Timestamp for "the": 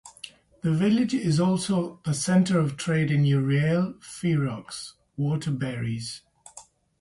0.63-0.71, 2.05-2.15